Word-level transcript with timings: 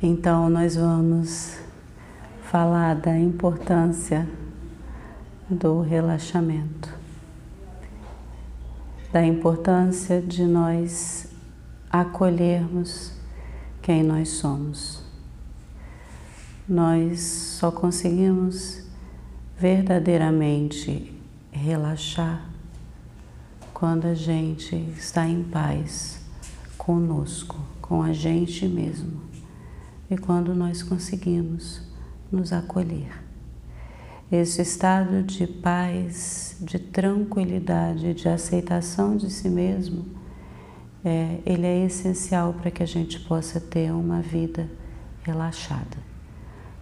Então, 0.00 0.48
nós 0.48 0.76
vamos 0.76 1.58
falar 2.44 2.94
da 2.94 3.18
importância 3.18 4.28
do 5.50 5.80
relaxamento, 5.80 6.94
da 9.12 9.26
importância 9.26 10.22
de 10.22 10.44
nós 10.44 11.26
acolhermos 11.90 13.12
quem 13.82 14.04
nós 14.04 14.28
somos. 14.28 15.02
Nós 16.68 17.18
só 17.58 17.72
conseguimos 17.72 18.84
verdadeiramente 19.58 21.12
relaxar 21.50 22.48
quando 23.74 24.06
a 24.06 24.14
gente 24.14 24.76
está 24.96 25.26
em 25.26 25.42
paz 25.42 26.20
conosco, 26.76 27.58
com 27.82 28.00
a 28.00 28.12
gente 28.12 28.64
mesmo 28.68 29.27
e 30.10 30.16
quando 30.16 30.54
nós 30.54 30.82
conseguimos 30.82 31.82
nos 32.30 32.52
acolher. 32.52 33.10
Esse 34.30 34.60
estado 34.60 35.22
de 35.22 35.46
paz, 35.46 36.56
de 36.60 36.78
tranquilidade, 36.78 38.12
de 38.12 38.28
aceitação 38.28 39.16
de 39.16 39.30
si 39.30 39.48
mesmo, 39.48 40.04
é, 41.04 41.38
ele 41.46 41.66
é 41.66 41.86
essencial 41.86 42.52
para 42.52 42.70
que 42.70 42.82
a 42.82 42.86
gente 42.86 43.20
possa 43.20 43.58
ter 43.60 43.90
uma 43.90 44.20
vida 44.20 44.68
relaxada, 45.22 45.96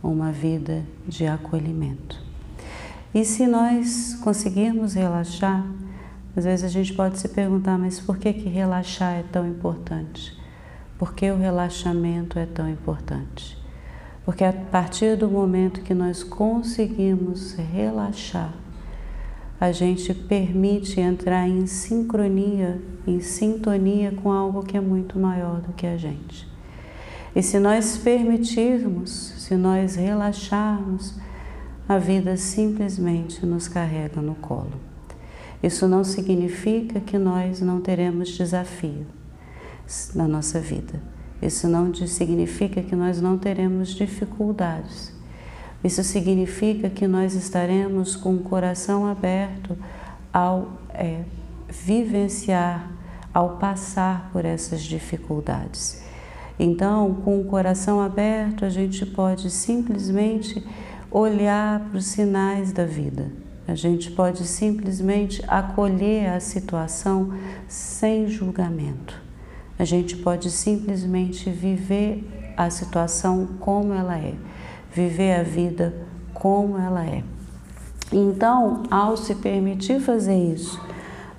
uma 0.03 0.33
vida 0.33 0.85
de 1.07 1.27
acolhimento. 1.27 2.21
E 3.15 3.25
se 3.25 3.47
nós 3.47 4.19
conseguirmos 4.23 4.95
relaxar, 4.95 5.65
às 6.37 6.45
vezes 6.45 6.65
a 6.65 6.69
gente 6.69 6.93
pode 6.93 7.19
se 7.19 7.29
perguntar, 7.29 7.79
mas 7.79 8.01
por 8.01 8.19
que, 8.19 8.33
que 8.33 8.49
relaxar 8.49 9.15
é 9.15 9.23
tão 9.23 9.47
importante? 9.49 10.37
Por 10.99 11.13
que 11.13 11.31
o 11.31 11.37
relaxamento 11.37 12.39
é 12.39 12.47
tão 12.47 12.71
importante? 12.71 13.59
Porque 14.25 14.43
a 14.43 14.53
partir 14.53 15.15
do 15.15 15.29
momento 15.29 15.83
que 15.83 15.93
nós 15.93 16.25
conseguimos 16.25 17.53
relaxar, 17.53 18.55
a 19.61 19.73
gente 19.73 20.15
permite 20.15 20.99
entrar 20.99 21.47
em 21.47 21.67
sincronia, 21.67 22.81
em 23.07 23.21
sintonia 23.21 24.11
com 24.11 24.33
algo 24.33 24.63
que 24.63 24.77
é 24.77 24.81
muito 24.81 25.19
maior 25.19 25.61
do 25.61 25.75
que 25.75 25.87
a 25.87 25.99
gente. 25.99 26.49
E 27.35 27.43
se 27.43 27.59
nós 27.59 27.99
permitirmos, 27.99 29.11
se 29.11 29.55
nós 29.55 29.97
relaxarmos, 29.97 31.15
a 31.87 31.99
vida 31.99 32.39
simplesmente 32.39 33.45
nos 33.45 33.69
carrega 33.69 34.23
no 34.23 34.35
colo. 34.35 34.81
Isso 35.63 35.87
não 35.87 36.03
significa 36.03 37.01
que 37.01 37.19
nós 37.19 37.61
não 37.61 37.83
teremos 37.83 38.31
desafio 38.31 39.07
na 40.15 40.27
nossa 40.27 40.61
vida. 40.61 41.01
Isso 41.41 41.69
não 41.69 41.93
significa 41.95 42.83
que 42.83 42.97
nós 42.97 43.21
não 43.21 43.37
teremos 43.37 43.91
dificuldades. 43.91 45.13
Isso 45.85 46.03
significa 46.03 46.89
que 46.89 47.07
nós 47.07 47.35
estaremos 47.35 48.17
com 48.17 48.35
o 48.35 48.43
coração 48.43 49.07
aberto 49.07 49.77
ao 50.33 50.73
é, 50.91 51.23
vivenciar, 51.69 52.91
ao 53.33 53.57
passar 53.59 54.31
por 54.33 54.45
essas 54.45 54.83
dificuldades. 54.83 56.03
Então, 56.59 57.15
com 57.23 57.41
o 57.41 57.45
coração 57.45 58.01
aberto, 58.01 58.65
a 58.65 58.71
gente 58.71 59.05
pode 59.05 59.51
simplesmente 59.51 60.67
olhar 61.11 61.81
para 61.81 61.99
os 61.99 62.07
sinais 62.07 62.73
da 62.73 62.85
vida. 62.85 63.31
A 63.69 63.75
gente 63.75 64.11
pode 64.11 64.47
simplesmente 64.47 65.43
acolher 65.47 66.31
a 66.31 66.41
situação 66.41 67.33
sem 67.69 68.29
julgamento. 68.29 69.26
A 69.79 69.85
gente 69.85 70.17
pode 70.17 70.51
simplesmente 70.51 71.51
viver 71.51 72.55
a 72.57 72.71
situação 72.71 73.47
como 73.61 73.93
ela 73.93 74.17
é, 74.17 74.35
viver 74.93 75.39
a 75.39 75.43
vida 75.43 75.95
como 76.33 76.79
ela 76.79 77.05
é. 77.05 77.23
Então, 78.13 78.85
ao 78.91 79.17
se 79.17 79.35
permitir 79.35 80.01
fazer 80.01 80.37
isso, 80.37 80.81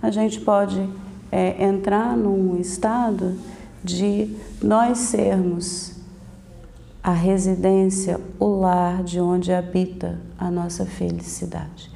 a 0.01 0.11
gente 0.11 0.39
pode 0.41 0.87
é, 1.31 1.63
entrar 1.63 2.15
num 2.15 2.59
estado 2.59 3.37
de 3.83 4.35
nós 4.61 4.97
sermos 4.99 5.95
a 7.03 7.13
residência, 7.13 8.19
o 8.37 8.47
lar 8.47 9.01
de 9.01 9.19
onde 9.19 9.53
habita 9.53 10.19
a 10.37 10.51
nossa 10.51 10.85
felicidade, 10.85 11.89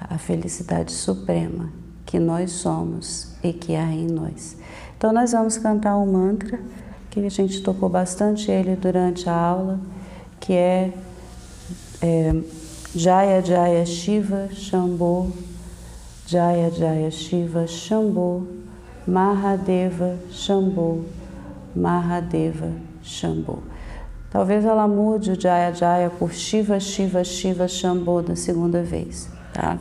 a 0.00 0.16
felicidade 0.16 0.92
suprema 0.92 1.70
que 2.08 2.18
nós 2.18 2.52
somos 2.52 3.28
e 3.44 3.52
que 3.52 3.76
há 3.76 3.84
em 3.92 4.06
nós. 4.06 4.56
Então, 4.96 5.12
nós 5.12 5.32
vamos 5.32 5.58
cantar 5.58 5.94
um 5.98 6.10
mantra 6.10 6.58
que 7.10 7.20
a 7.20 7.28
gente 7.28 7.62
tocou 7.62 7.86
bastante 7.90 8.50
ele 8.50 8.76
durante 8.76 9.28
a 9.28 9.34
aula, 9.34 9.78
que 10.40 10.54
é, 10.54 10.90
é 12.00 12.34
Jaya 12.94 13.42
Jaya 13.44 13.84
Shiva 13.84 14.48
Shambho, 14.50 15.30
Jaya 16.26 16.70
Jaya 16.70 17.10
Shiva 17.10 17.66
Shambho, 17.66 18.48
Mahadeva 19.06 20.16
Shambho, 20.30 21.04
Mahadeva 21.76 22.72
Shambho. 23.02 23.62
Talvez 24.30 24.64
ela 24.64 24.88
mude 24.88 25.32
o 25.32 25.38
Jaya 25.38 25.74
Jaya 25.74 26.08
por 26.08 26.32
Shiva 26.32 26.80
Shiva 26.80 27.22
Shiva 27.22 27.68
Shambho 27.68 28.22
da 28.22 28.34
segunda 28.34 28.82
vez. 28.82 29.28
Tá? 29.58 29.76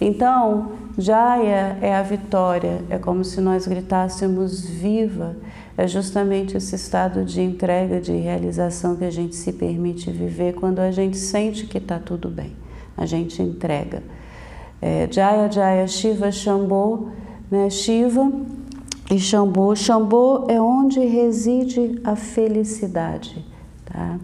Então, 0.00 0.72
Jaya 0.96 1.76
é 1.82 1.94
a 1.94 2.02
vitória, 2.02 2.80
é 2.88 2.96
como 2.96 3.22
se 3.22 3.42
nós 3.42 3.66
gritássemos 3.66 4.64
viva, 4.64 5.36
é 5.76 5.86
justamente 5.86 6.56
esse 6.56 6.74
estado 6.74 7.22
de 7.22 7.42
entrega, 7.42 8.00
de 8.00 8.12
realização 8.12 8.96
que 8.96 9.04
a 9.04 9.10
gente 9.10 9.36
se 9.36 9.52
permite 9.52 10.10
viver 10.10 10.54
quando 10.54 10.78
a 10.78 10.90
gente 10.90 11.18
sente 11.18 11.66
que 11.66 11.76
está 11.76 11.98
tudo 11.98 12.30
bem, 12.30 12.56
a 12.96 13.04
gente 13.04 13.42
entrega. 13.42 14.02
É, 14.80 15.06
Jaya 15.10 15.52
Jaya 15.52 15.86
Shiva 15.86 16.32
Shambho, 16.32 17.10
né? 17.50 17.68
Shiva 17.68 18.32
e 19.10 19.18
Shambho. 19.18 19.76
Shambho 19.76 20.46
é 20.48 20.58
onde 20.58 21.00
reside 21.00 22.00
a 22.02 22.16
felicidade. 22.16 23.44
Tá? 23.84 24.18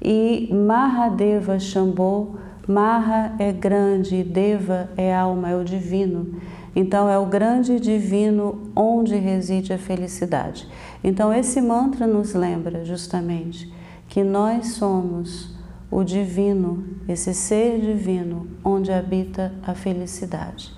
E 0.00 0.48
Mahadeva 0.50 1.58
Shambho 1.58 2.42
Maha 2.66 3.34
é 3.38 3.52
grande, 3.52 4.24
Deva 4.24 4.88
é 4.96 5.14
alma, 5.14 5.50
é 5.50 5.56
o 5.56 5.64
divino. 5.64 6.40
Então 6.74 7.08
é 7.08 7.18
o 7.18 7.26
grande 7.26 7.78
divino 7.78 8.72
onde 8.74 9.14
reside 9.16 9.72
a 9.72 9.78
felicidade. 9.78 10.66
Então 11.02 11.32
esse 11.32 11.60
mantra 11.60 12.06
nos 12.06 12.32
lembra 12.32 12.84
justamente 12.84 13.72
que 14.08 14.24
nós 14.24 14.68
somos 14.68 15.54
o 15.90 16.02
divino, 16.02 16.84
esse 17.06 17.34
ser 17.34 17.80
divino 17.80 18.48
onde 18.64 18.90
habita 18.90 19.52
a 19.62 19.74
felicidade. 19.74 20.72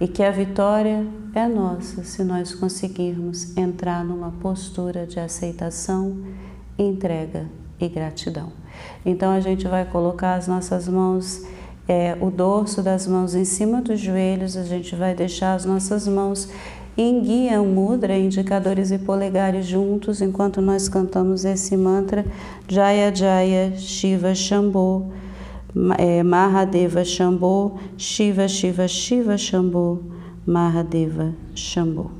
E 0.00 0.08
que 0.08 0.22
a 0.22 0.30
vitória 0.30 1.06
é 1.34 1.46
nossa 1.46 2.02
se 2.02 2.24
nós 2.24 2.54
conseguirmos 2.54 3.56
entrar 3.56 4.04
numa 4.04 4.32
postura 4.32 5.06
de 5.06 5.20
aceitação, 5.20 6.18
entrega 6.78 7.46
e 7.80 7.88
gratidão. 7.88 8.52
Então 9.04 9.32
a 9.32 9.40
gente 9.40 9.66
vai 9.66 9.84
colocar 9.84 10.34
as 10.34 10.46
nossas 10.46 10.88
mãos, 10.88 11.44
é, 11.88 12.16
o 12.20 12.30
dorso 12.30 12.82
das 12.82 13.06
mãos 13.06 13.34
em 13.34 13.44
cima 13.44 13.80
dos 13.80 14.00
joelhos, 14.00 14.56
a 14.56 14.64
gente 14.64 14.94
vai 14.94 15.14
deixar 15.14 15.54
as 15.54 15.64
nossas 15.64 16.06
mãos 16.06 16.48
em 16.98 17.20
guia 17.20 17.62
mudra, 17.62 18.16
indicadores 18.16 18.90
e 18.90 18.98
polegares 18.98 19.66
juntos, 19.66 20.22
enquanto 20.22 20.62
nós 20.62 20.88
cantamos 20.88 21.44
esse 21.44 21.76
mantra 21.76 22.24
Jaya 22.66 23.14
Jaya 23.14 23.76
Shiva 23.76 24.34
Shambho, 24.34 25.12
é, 25.98 26.22
Mahadeva 26.22 27.04
Shambho, 27.04 27.78
Shiva 27.98 28.48
Shiva 28.48 28.88
Shiva 28.88 29.36
Shambho, 29.36 30.02
Mahadeva 30.46 31.34
Shambho. 31.54 32.15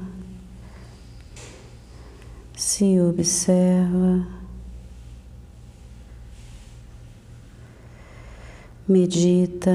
se 2.55 2.99
observa, 2.99 4.27
medita. 8.87 9.71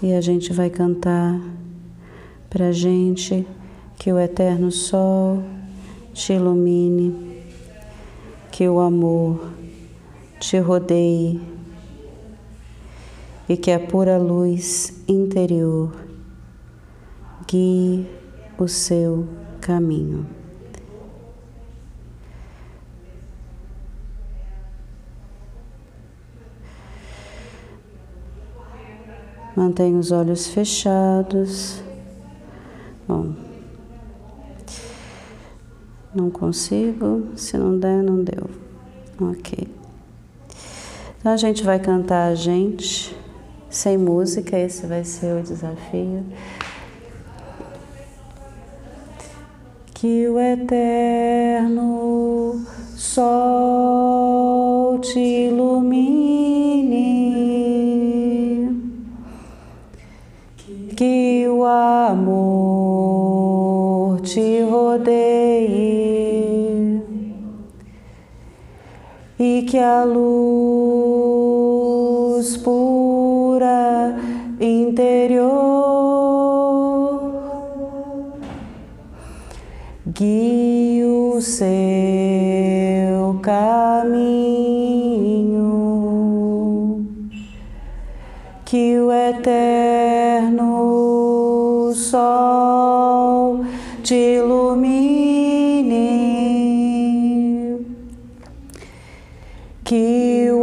E 0.00 0.14
a 0.14 0.20
gente 0.20 0.52
vai 0.52 0.70
cantar 0.70 1.40
para 2.48 2.70
gente 2.70 3.44
que 3.98 4.12
o 4.12 4.18
Eterno 4.18 4.70
Sol 4.70 5.42
te 6.14 6.34
ilumine, 6.34 7.42
que 8.52 8.68
o 8.68 8.78
amor 8.78 9.50
te 10.38 10.58
rodeie 10.60 11.40
e 13.48 13.56
que 13.56 13.72
a 13.72 13.80
pura 13.80 14.18
luz 14.18 15.02
interior 15.08 15.92
guie 17.48 18.06
o 18.56 18.68
seu 18.68 19.26
caminho. 19.60 20.37
Mantenha 29.58 29.98
os 29.98 30.12
olhos 30.12 30.46
fechados. 30.46 31.82
Bom, 33.08 33.34
não 36.14 36.30
consigo, 36.30 37.26
se 37.34 37.58
não 37.58 37.76
der, 37.76 38.04
não 38.04 38.22
deu. 38.22 38.48
Ok. 39.20 39.66
Então 41.18 41.32
a 41.32 41.36
gente 41.36 41.64
vai 41.64 41.80
cantar 41.80 42.30
a 42.30 42.36
gente, 42.36 43.16
sem 43.68 43.98
música, 43.98 44.56
esse 44.56 44.86
vai 44.86 45.02
ser 45.02 45.40
o 45.40 45.42
desafio. 45.42 46.24
Que 49.92 50.28
o 50.28 50.38
eterno 50.38 51.84
sol 52.94 55.00
te 55.00 55.18
ilumine 55.18 56.67
que 60.98 61.46
o 61.48 61.64
amor 61.64 62.58
te 64.22 64.64
rodeie 64.64 65.06
e 69.38 69.62
que 69.62 69.78
a 69.78 70.02
luz 70.02 70.96
pura 72.56 74.16
interior 74.60 75.46
guie 80.04 81.04
o 81.04 81.40
seu 81.40 81.87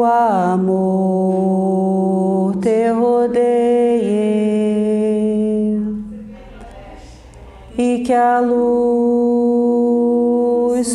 amor 0.05 1.05
te 2.61 2.89
rodeie 2.91 3.35
e 7.77 7.99
que 8.05 8.13
a 8.13 8.39
luz 8.39 9.35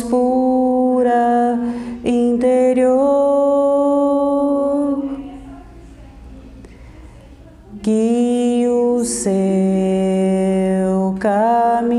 pura 0.03 1.59
interior 2.03 3.01
guie 7.83 8.67
o 8.67 9.03
seu 9.05 9.31
caminho. 11.19 11.91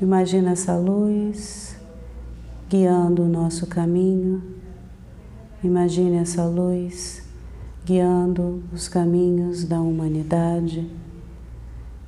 Imagina 0.00 0.52
essa 0.52 0.76
luz 0.76 1.73
guiando 2.68 3.22
o 3.22 3.28
nosso 3.28 3.66
caminho. 3.66 4.42
Imagine 5.62 6.16
essa 6.16 6.44
luz 6.44 7.22
guiando 7.84 8.62
os 8.72 8.88
caminhos 8.88 9.64
da 9.64 9.80
humanidade. 9.80 10.88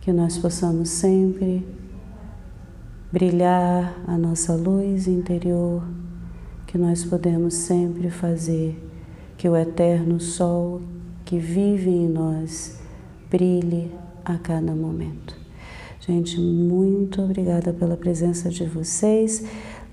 Que 0.00 0.12
nós 0.12 0.38
possamos 0.38 0.88
sempre 0.88 1.66
brilhar 3.12 3.98
a 4.06 4.16
nossa 4.16 4.54
luz 4.54 5.06
interior, 5.06 5.82
que 6.66 6.78
nós 6.78 7.04
podemos 7.04 7.54
sempre 7.54 8.10
fazer 8.10 8.82
que 9.36 9.48
o 9.48 9.56
eterno 9.56 10.18
sol 10.20 10.80
que 11.24 11.38
vive 11.38 11.90
em 11.90 12.08
nós 12.08 12.78
brilhe 13.30 13.90
a 14.24 14.38
cada 14.38 14.74
momento. 14.74 15.36
Gente, 16.00 16.40
muito 16.40 17.20
obrigada 17.20 17.72
pela 17.72 17.96
presença 17.96 18.48
de 18.48 18.64
vocês. 18.64 19.44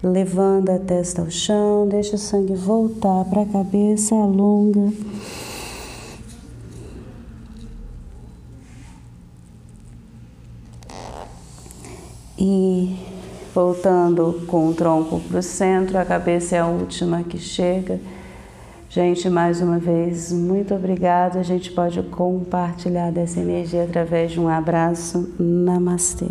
Levando 0.03 0.69
a 0.69 0.77
testa 0.77 1.22
ao 1.22 1.31
chão, 1.31 1.88
deixa 1.88 2.17
o 2.17 2.19
sangue 2.19 2.53
voltar 2.53 3.24
para 3.24 3.43
a 3.43 3.45
cabeça, 3.45 4.13
alonga. 4.13 4.91
E 12.38 12.98
voltando 13.55 14.43
com 14.45 14.67
o 14.67 14.74
tronco 14.74 15.22
para 15.22 15.39
o 15.39 15.41
centro, 15.41 15.98
a 15.98 16.03
cabeça 16.03 16.57
é 16.57 16.60
a 16.60 16.67
última 16.67 17.24
que 17.24 17.38
chega. 17.38 17.98
Gente, 18.89 19.29
mais 19.29 19.62
uma 19.62 19.79
vez, 19.79 20.33
muito 20.33 20.75
obrigada. 20.75 21.39
A 21.39 21.43
gente 21.43 21.72
pode 21.72 22.03
compartilhar 22.03 23.10
dessa 23.10 23.39
energia 23.39 23.86
através 23.86 24.33
de 24.33 24.39
um 24.41 24.50
abraço. 24.50 25.33
Namastê. 25.39 26.27